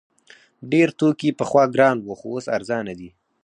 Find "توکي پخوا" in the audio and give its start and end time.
0.99-1.63